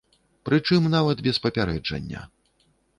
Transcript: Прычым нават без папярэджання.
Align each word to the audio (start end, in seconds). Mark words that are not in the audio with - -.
Прычым 0.49 0.89
нават 0.95 1.17
без 1.29 1.41
папярэджання. 1.47 2.29